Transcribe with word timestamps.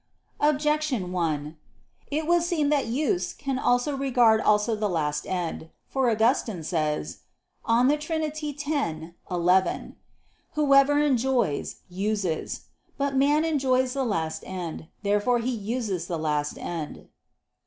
Objection 0.39 1.11
1: 1.11 1.57
It 2.09 2.25
would 2.25 2.41
seem 2.41 2.69
that 2.69 2.87
use 2.87 3.33
can 3.33 3.57
regard 3.99 4.41
also 4.41 4.75
the 4.75 4.89
last 4.89 5.27
end. 5.27 5.69
For 5.85 6.09
Augustine 6.09 6.63
says 6.63 7.19
(De 7.69 7.97
Trin. 7.99 8.23
x, 8.23 9.13
11): 9.29 9.95
"Whoever 10.55 10.97
enjoys, 11.03 11.81
uses." 11.87 12.61
But 12.97 13.15
man 13.15 13.45
enjoys 13.45 13.93
the 13.93 14.03
last 14.03 14.43
end. 14.47 14.87
Therefore 15.03 15.37
he 15.37 15.51
uses 15.51 16.07
the 16.07 16.17
last 16.17 16.57
end. 16.57 17.07